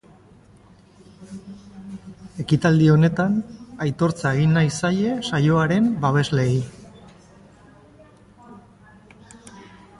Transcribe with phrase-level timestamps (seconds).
[2.43, 3.35] Ekitaldi honetan
[3.87, 6.59] aitortza egin nahi zaie saioaren babesleei.